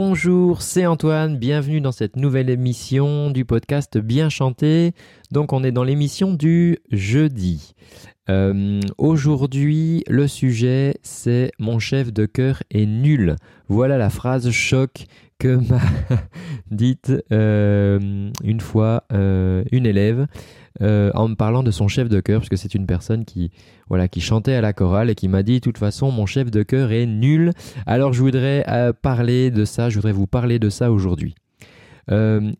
[0.00, 4.92] Bonjour, c'est Antoine, bienvenue dans cette nouvelle émission du podcast Bien chanté.
[5.32, 7.74] Donc on est dans l'émission du jeudi.
[8.30, 13.34] Euh, aujourd'hui, le sujet c'est Mon chef de cœur est nul.
[13.66, 15.06] Voilà la phrase choc
[15.40, 15.80] que m'a
[16.70, 20.26] dite euh, une fois euh, une élève.
[20.80, 23.50] Euh, en me parlant de son chef de chœur, parce que c'est une personne qui,
[23.88, 26.52] voilà, qui chantait à la chorale et qui m'a dit, de toute façon, mon chef
[26.52, 27.52] de chœur est nul.
[27.84, 28.64] Alors je voudrais
[29.02, 31.34] parler de ça, je voudrais vous parler de ça aujourd'hui.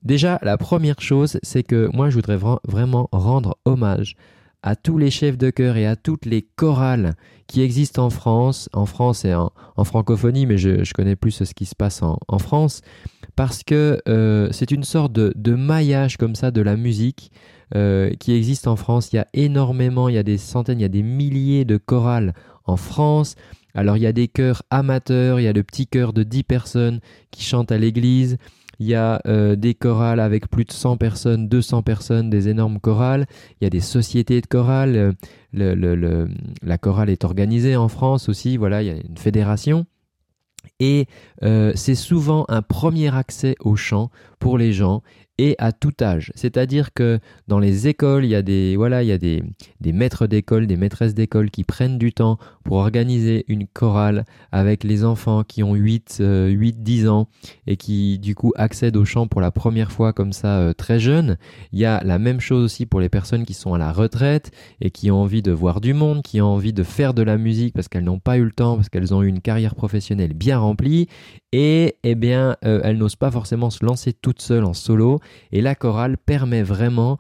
[0.03, 4.17] Déjà, la première chose, c'est que moi, je voudrais vraiment rendre hommage
[4.63, 7.15] à tous les chefs de chœur et à toutes les chorales
[7.47, 9.51] qui existent en France, en France et en,
[9.85, 12.83] francophonie, mais je, connais plus ce qui se passe en, France,
[13.37, 14.01] parce que
[14.51, 17.31] c'est une sorte de, maillage comme ça de la musique
[17.75, 19.13] euh, qui existent en France.
[19.13, 21.77] Il y a énormément, il y a des centaines, il y a des milliers de
[21.77, 22.33] chorales
[22.65, 23.35] en France.
[23.75, 26.45] Alors il y a des chœurs amateurs, il y a le petit chœur de 10
[26.45, 27.01] personnes
[27.31, 28.39] qui chantent à l'église.
[28.79, 32.79] Il y a euh, des chorales avec plus de 100 personnes, 200 personnes, des énormes
[32.79, 33.27] chorales.
[33.61, 35.15] Il y a des sociétés de chorales.
[35.53, 36.29] Le,
[36.63, 38.57] la chorale est organisée en France aussi.
[38.57, 39.87] Voilà, il y a une fédération.
[40.81, 41.07] Et
[41.43, 45.03] euh, c'est souvent un premier accès au chant pour les gens
[45.39, 46.33] et à tout âge.
[46.35, 49.43] C'est-à-dire que dans les écoles, il y a des, voilà, il y a des,
[49.93, 55.05] maîtres d'école, des maîtresses d'école qui prennent du temps pour organiser une chorale avec les
[55.05, 57.29] enfants qui ont 8, 8 10 ans
[57.67, 60.99] et qui du coup accèdent au chant pour la première fois comme ça euh, très
[60.99, 61.39] jeune.
[61.73, 64.51] Il y a la même chose aussi pour les personnes qui sont à la retraite
[64.81, 67.39] et qui ont envie de voir du monde, qui ont envie de faire de la
[67.39, 70.35] musique parce qu'elles n'ont pas eu le temps, parce qu'elles ont eu une carrière professionnelle
[70.35, 71.09] bien remplie
[71.53, 75.21] et eh bien euh, elles n'osent pas forcément se lancer toutes seules en solo
[75.53, 77.19] et la chorale permet vraiment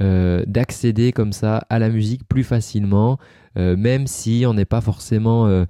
[0.00, 3.18] euh, d'accéder comme ça à la musique plus facilement,
[3.56, 5.64] euh, même si on n'est pas forcément,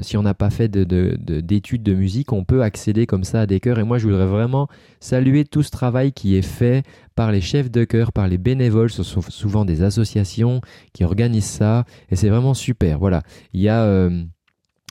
[0.00, 3.46] si on n'a pas fait d'études de, de, musique, on peut accéder comme ça à
[3.46, 3.78] des chœurs.
[3.78, 4.68] Et moi, je voudrais vraiment
[5.00, 8.90] saluer tout ce travail qui est fait par les chefs de chœur, par les bénévoles,
[8.90, 10.60] ce sont souvent des associations
[10.92, 12.98] qui organisent ça, et c'est vraiment super.
[12.98, 14.08] Voilà, il y a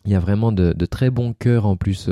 [0.06, 2.10] il y a vraiment de, très bons chœurs en plus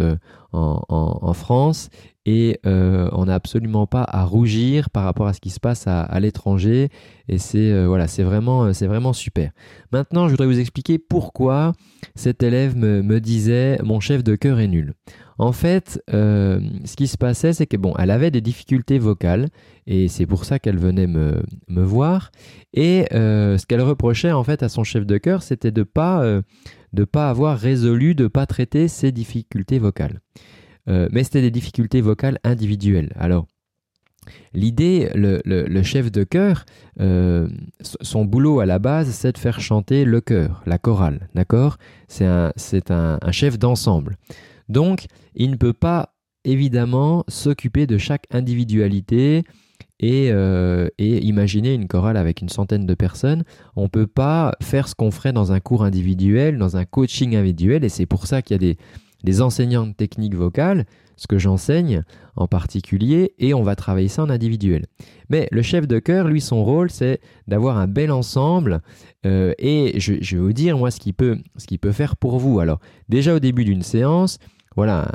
[0.51, 1.89] en, France
[2.25, 5.87] et euh, on n'a absolument pas à rougir par rapport à ce qui se passe
[5.87, 6.89] à, l'étranger
[7.27, 9.51] et c'est euh, voilà c'est vraiment euh, c'est vraiment super.
[9.91, 11.73] Maintenant je voudrais vous expliquer pourquoi
[12.15, 14.93] cet élève me, disait mon chef de chœur est nul.
[15.39, 19.49] En fait, ce qui se passait, c'est que bon, elle avait des difficultés vocales
[19.87, 22.31] et c'est pour ça qu'elle venait me, me, voir.
[22.73, 26.23] Et ce qu'elle reprochait en fait à son chef de chœur, c'était de pas
[26.93, 30.21] de pas avoir résolu, de pas traiter ses difficultés vocales.
[30.87, 33.13] Euh, mais c'était des difficultés vocales individuelles.
[33.17, 33.47] Alors,
[34.53, 36.65] L'idée, le, chef de chœur,
[36.99, 37.47] euh,
[37.81, 41.77] son boulot à la base, c'est de faire chanter le chœur, la chorale, d'accord?
[42.07, 44.17] C'est un, chef d'ensemble.
[44.69, 46.15] Donc, il ne peut pas,
[46.45, 49.43] évidemment, s'occuper de chaque individualité
[50.03, 53.43] et, euh, imaginer une chorale avec une centaine de personnes.
[53.77, 57.37] On ne peut pas faire ce qu'on ferait dans un cours individuel, dans un coaching
[57.37, 58.75] individuel, et c'est pour ça qu'il y a
[59.23, 62.03] des, enseignants de technique vocale, ce que j'enseigne
[62.35, 64.87] en particulier, et on va travailler ça en individuel.
[65.29, 68.81] Mais le chef de chœur, lui, son rôle, c'est d'avoir un bel ensemble,
[69.25, 72.59] euh, et je, vais vous dire, moi, ce qu'il peut faire pour vous.
[72.59, 74.37] Alors, déjà au début d'une séance,
[74.75, 75.11] voilà,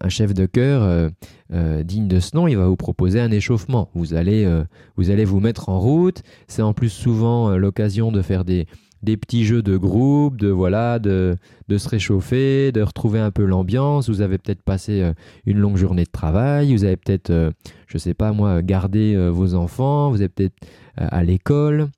[0.00, 1.10] un, chef de chœur euh,
[1.52, 3.90] euh, digne de ce nom, il va vous proposer un échauffement.
[3.94, 4.48] Vous allez,
[4.96, 6.22] vous allez vous mettre en route.
[6.46, 8.66] C'est en plus souvent l'occasion de faire des,
[9.02, 11.36] petits jeux de groupe, de voilà, de,
[11.76, 14.08] se réchauffer, de retrouver un peu l'ambiance.
[14.08, 15.12] Vous avez peut-être passé euh,
[15.46, 17.50] une longue journée de travail, vous avez peut-être, euh,
[17.86, 20.56] je sais pas moi, gardé euh, vos enfants, vous êtes peut-être
[20.96, 21.88] à l'école.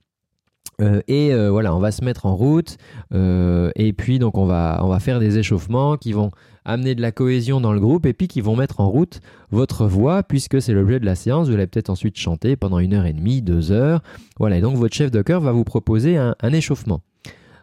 [1.08, 2.76] et voilà, on va se mettre en route.
[3.12, 6.30] et puis donc on va faire des échauffements qui vont
[6.64, 9.86] amener de la cohésion dans le groupe et puis qui vont mettre en route votre
[9.86, 11.48] voix puisque c'est l'objet de la séance.
[11.48, 14.02] Vous allez peut-être ensuite chanter pendant une heure et demie, deux heures.
[14.38, 17.00] Voilà, et donc votre chef de chœur va vous proposer un, échauffement.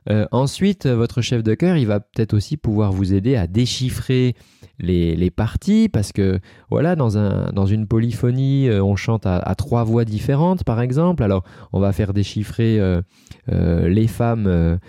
[0.09, 4.35] Euh, ensuite, votre chef de chœur, il va peut-être aussi pouvoir vous aider à déchiffrer
[4.79, 6.39] les, parties, parce que
[6.69, 11.23] voilà, dans, un, dans une polyphonie, euh, on chante à, trois voix différentes, par exemple.
[11.23, 11.43] Alors,
[11.73, 13.01] on va faire déchiffrer euh,
[13.51, 14.79] euh, les femmes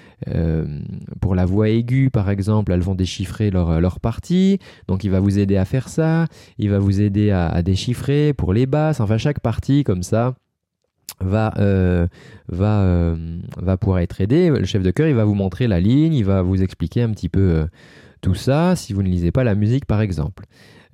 [1.20, 4.58] pour la voix aiguë, par exemple, elles vont déchiffrer leur, partie.
[4.86, 6.26] Donc, il va vous aider à faire ça.
[6.58, 9.00] Il va vous aider à déchiffrer pour les basses.
[9.00, 10.34] Enfin, chaque partie, comme ça
[11.20, 11.52] va,
[12.48, 13.14] va,
[13.56, 14.50] va pouvoir être aidé.
[14.50, 17.10] Le chef de chœur, il va vous montrer la ligne, il va vous expliquer un
[17.10, 17.66] petit peu
[18.20, 20.44] tout ça, si vous ne lisez pas la musique par exemple.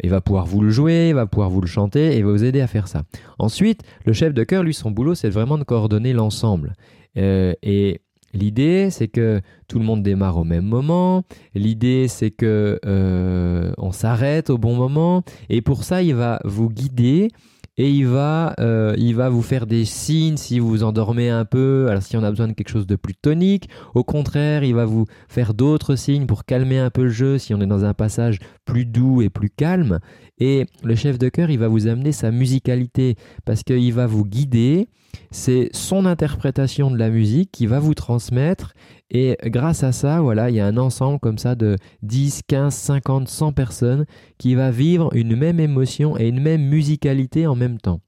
[0.03, 2.44] Il va pouvoir vous le jouer, il va pouvoir vous le chanter et va vous
[2.44, 3.05] aider à faire ça.
[3.38, 6.75] Ensuite, le chef de chœur, lui, son boulot, c'est vraiment de coordonner l'ensemble.
[7.17, 8.00] Euh, et
[8.32, 11.23] l'idée, c'est que tout le monde démarre au même moment.
[11.55, 15.23] L'idée, c'est que euh, on s'arrête au bon moment.
[15.49, 17.31] Et pour ça, il va vous guider
[17.76, 21.44] et il va, euh, il va vous faire des signes si vous vous endormez un
[21.44, 23.69] peu, alors si on a besoin de quelque chose de plus tonique.
[23.94, 27.53] Au contraire, il va vous faire d'autres signes pour calmer un peu le jeu si
[27.53, 29.99] on est dans un passage plus doux et plus calme.
[30.38, 34.25] Et le chef de chœur, il va vous amener sa musicalité parce qu'il va vous
[34.25, 34.88] guider.
[35.31, 38.75] C'est son interprétation de la musique qui va vous transmettre.
[39.11, 42.75] Et grâce à ça, voilà, il y a un ensemble comme ça de 10, 15,
[42.75, 44.06] 50, 100 personnes
[44.38, 48.00] qui va vivre une même émotion et une même musicalité en même temps.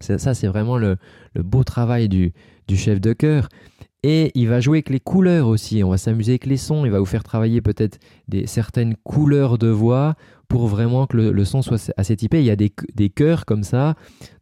[0.00, 0.98] Ça, c'est vraiment le,
[1.36, 2.32] beau travail du,
[2.68, 3.48] du chef de chœur.
[4.02, 5.82] Et il va jouer avec les couleurs aussi.
[5.82, 6.84] On va s'amuser avec les sons.
[6.84, 7.98] Il va vous faire travailler peut-être
[8.44, 10.14] certaines couleurs de voix
[10.48, 12.40] pour vraiment que le, son soit assez typé.
[12.40, 13.94] Il y a des, des chœurs comme ça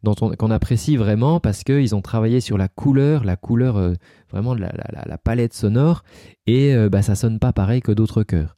[0.03, 3.93] qu'on apprécie vraiment parce qu'ils ont travaillé sur la couleur, la couleur euh,
[4.31, 6.03] vraiment de la, palette sonore
[6.47, 8.55] et euh, bah, ça sonne pas pareil que d'autres chœurs.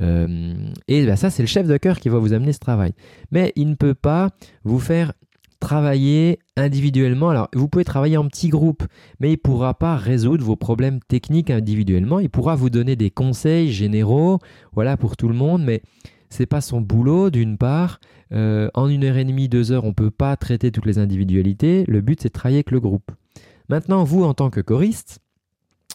[0.00, 0.54] Euh,
[0.88, 2.92] et bah, ça, c'est le chef de chœur qui va vous amener ce travail.
[3.30, 4.30] Mais il ne peut pas
[4.64, 5.12] vous faire
[5.58, 7.30] travailler individuellement.
[7.30, 8.84] Alors, vous pouvez travailler en petits groupes,
[9.20, 12.20] mais il ne pourra pas résoudre vos problèmes techniques individuellement.
[12.20, 14.38] Il pourra vous donner des conseils généraux,
[14.72, 15.82] voilà, pour tout le monde, mais
[16.28, 18.00] c'est pas son boulot d'une part.
[18.32, 21.84] Euh, en une heure et demie, deux heures, on peut pas traiter toutes les individualités.
[21.86, 23.10] Le but, c'est de travailler avec le groupe.
[23.68, 25.20] Maintenant, vous, en tant que choriste,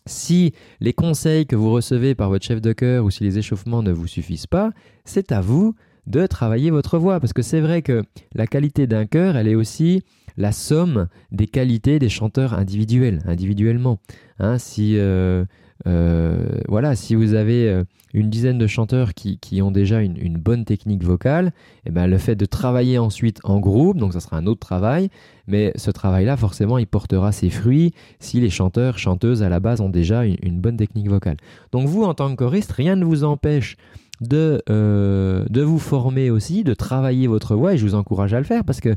[0.06, 3.84] si les conseils que vous recevez par votre chef de chœur ou si les échauffements
[3.84, 4.72] ne vous suffisent pas,
[5.06, 5.76] c'est à vous
[6.08, 7.20] de travailler votre voix.
[7.20, 10.04] Parce que c'est vrai que la qualité d'un chœur, elle est aussi
[10.38, 14.00] la somme des qualités des chanteurs individuels, individuellement.
[14.40, 15.46] Hein, euh,
[15.88, 17.84] euh, voilà, si vous avez euh,
[18.14, 22.18] une dizaine de chanteurs qui, ont déjà une, bonne technique vocale, et eh ben le
[22.18, 25.10] fait de travailler ensuite en groupe, donc ça sera un autre travail,
[25.48, 29.82] mais ce travail-là, forcément, il portera ses fruits si les chanteurs, chanteuses à la base
[29.82, 31.38] ont déjà une, bonne technique vocale.
[31.72, 33.78] Donc vous, en tant que choriste, rien ne vous empêche
[34.22, 38.40] de, euh, de vous former aussi, de travailler votre voix, et je vous encourage à
[38.40, 38.96] le faire parce que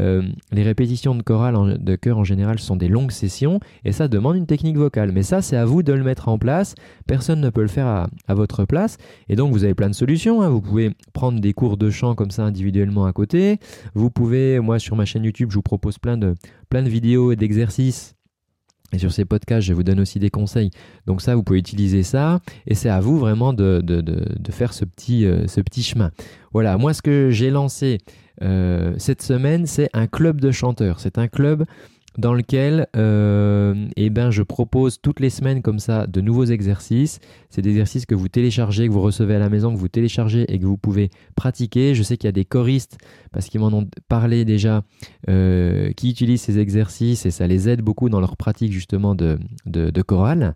[0.00, 4.08] euh, les répétitions de chorale de chœur en général sont des longues sessions et ça
[4.08, 5.12] demande une technique vocale.
[5.12, 6.74] Mais ça, c'est à vous de le mettre en place.
[7.06, 7.86] Personne ne peut le faire
[8.26, 8.96] à, votre place.
[9.28, 10.42] Et donc, vous avez plein de solutions.
[10.42, 10.48] Hein.
[10.48, 13.58] Vous pouvez prendre des cours de chant comme ça individuellement à côté.
[13.94, 16.34] Vous pouvez, moi, sur ma chaîne YouTube, je vous propose plein de,
[16.68, 18.16] plein de vidéos et d'exercices
[18.92, 20.70] et sur ces podcasts, je vous donne aussi des conseils.
[21.06, 22.40] Donc ça, vous pouvez utiliser ça.
[22.66, 23.82] Et c'est à vous vraiment de,
[24.50, 26.12] faire ce petit, euh, ce petit chemin.
[26.52, 27.98] Voilà, moi ce que j'ai lancé,
[28.42, 31.00] euh, cette semaine, c'est un club de chanteurs.
[31.00, 31.64] C'est un club
[32.18, 37.18] dans lequel euh, eh ben, je propose toutes les semaines comme ça de nouveaux exercices.
[37.50, 40.44] C'est des exercices que vous téléchargez, que vous recevez à la maison, que vous téléchargez
[40.52, 41.94] et que vous pouvez pratiquer.
[41.94, 42.98] Je sais qu'il y a des choristes,
[43.32, 44.82] parce qu'ils m'en ont parlé déjà,
[45.28, 49.38] euh, qui utilisent ces exercices et ça les aide beaucoup dans leur pratique justement de,
[49.66, 50.54] de, chorale.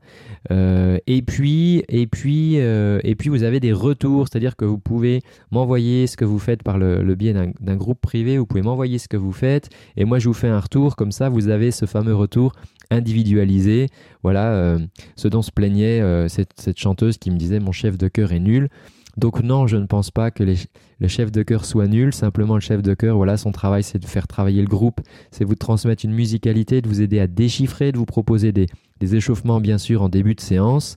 [0.50, 5.22] Euh, et, puis, et, puis, et puis vous avez des retours, c'est-à-dire que vous pouvez
[5.50, 9.08] m'envoyer ce que vous faites par le, biais d'un groupe privé, vous pouvez m'envoyer ce
[9.08, 12.14] que vous faites et moi je vous fais un retour comme ça, vous ce fameux
[12.14, 12.52] retour
[12.90, 13.88] individualisé.
[14.22, 14.78] Voilà euh,
[15.16, 18.40] ce dont se plaignait euh, cette, chanteuse qui me disait mon chef de chœur est
[18.40, 18.68] nul.
[19.16, 22.14] Donc non, je ne pense pas que le chef de chœur soit nul.
[22.14, 25.00] Simplement, le chef de chœur, voilà, son travail, c'est de faire travailler le groupe,
[25.32, 28.68] c'est vous transmettre une musicalité, de vous aider à déchiffrer, de vous proposer des,
[29.00, 30.96] échauffements, bien sûr, en début de séance.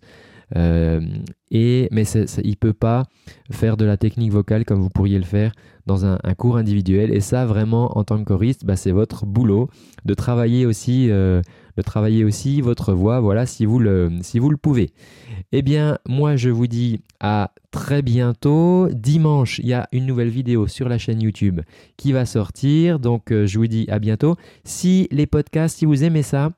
[0.56, 1.02] Euh,
[1.50, 3.06] et, mais il ne peut pas
[3.50, 5.54] faire de la technique vocale comme vous pourriez le faire
[5.92, 7.14] dans un, cours individuel.
[7.14, 9.70] Et ça, vraiment, en tant que choriste, bah, c'est votre boulot
[10.06, 11.42] de travailler aussi, euh,
[11.76, 13.20] de travailler aussi votre voix.
[13.20, 14.10] Voilà, si vous le,
[14.62, 14.92] pouvez.
[15.52, 18.88] Eh bien, moi, je vous dis à très bientôt.
[18.94, 21.62] Dimanche, il y a une nouvelle vidéo sur la chaîne YouTube
[21.98, 23.00] qui va sortir.
[23.00, 24.36] Donc, euh, je vous dis à bientôt.
[24.64, 26.52] Si les podcasts, si vous aimez ça,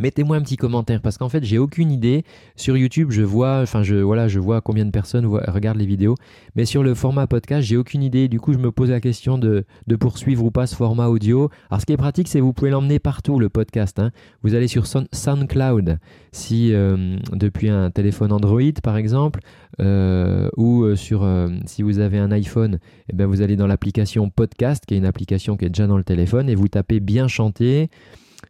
[0.00, 2.24] Mettez-moi un petit commentaire parce qu'en fait j'ai aucune idée.
[2.56, 6.14] Sur YouTube je vois enfin je voilà je vois combien de personnes regardent les vidéos.
[6.56, 8.28] Mais sur le format podcast j'ai aucune idée.
[8.28, 9.66] Du coup je me pose la question de,
[10.00, 11.50] poursuivre ou pas ce format audio.
[11.70, 14.12] Alors ce qui est pratique c'est vous pouvez l'emmener partout le podcast hein.
[14.42, 15.98] vous allez sur SoundCloud.
[16.32, 19.40] Si euh, depuis un téléphone Android par exemple
[19.80, 21.28] euh, ou euh, sur
[21.66, 22.78] si vous avez un iPhone
[23.10, 25.98] eh ben vous allez dans l'application podcast qui est une application qui est déjà dans
[25.98, 27.90] le téléphone et vous tapez bien chanter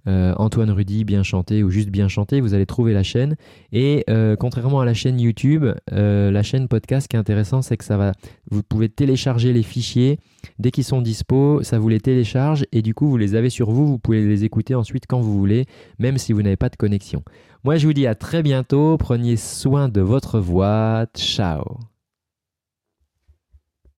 [0.09, 3.37] euh, Antoine Rudy bien chanté ou juste bien chanté, vous allez trouver la chaîne.
[3.73, 7.63] Et euh, contrairement à la chaîne YouTube, euh, la chaîne podcast, ce qui est intéressant,
[7.63, 8.13] c'est que ça va,
[8.51, 10.19] vous pouvez télécharger les fichiers.
[10.59, 13.71] Dès qu'ils sont dispo, ça vous les télécharge et du coup vous les avez sur
[13.71, 15.67] vous, vous pouvez les écouter ensuite quand vous voulez,
[15.99, 17.23] même si vous n'avez pas de connexion.
[17.65, 21.92] Moi je vous dis à très bientôt, prenez soin de votre voix, ciao